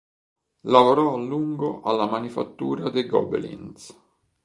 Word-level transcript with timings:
Lavorò 0.61 1.13
a 1.13 1.17
lungo 1.21 1.83
alla 1.83 2.07
Manifattura 2.07 2.89
dei 2.89 3.05
Gobelins. 3.05 3.95